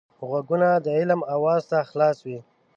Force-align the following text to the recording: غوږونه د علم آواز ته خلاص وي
غوږونه 0.27 0.69
د 0.85 0.87
علم 0.97 1.21
آواز 1.35 1.61
ته 1.71 1.77
خلاص 1.89 2.17
وي 2.25 2.39